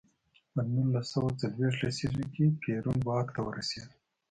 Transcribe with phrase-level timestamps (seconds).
[0.53, 3.89] په نولس سوه څلویښت لسیزه کې پېرون واک ته ورسېد.